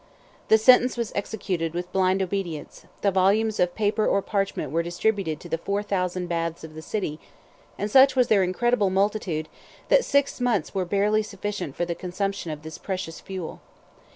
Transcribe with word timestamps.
The 0.47 0.57
sentence 0.57 0.97
was 0.97 1.11
executed 1.13 1.75
with 1.75 1.91
blind 1.93 2.23
obedience: 2.23 2.85
the 3.01 3.11
volumes 3.11 3.59
of 3.59 3.75
paper 3.75 4.07
or 4.07 4.23
parchment 4.23 4.71
were 4.71 4.81
distributed 4.81 5.39
to 5.39 5.47
the 5.47 5.59
four 5.59 5.83
thousand 5.83 6.25
baths 6.25 6.63
of 6.63 6.73
the 6.73 6.81
city; 6.81 7.19
and 7.77 7.91
such 7.91 8.15
was 8.15 8.27
their 8.27 8.41
incredible 8.41 8.89
multitude, 8.89 9.47
that 9.89 10.03
six 10.03 10.41
months 10.41 10.73
were 10.73 10.85
barely 10.85 11.21
sufficient 11.21 11.75
for 11.75 11.85
the 11.85 11.93
consumption 11.93 12.49
of 12.49 12.63
this 12.63 12.79
precious 12.79 13.19
fuel. 13.19 13.61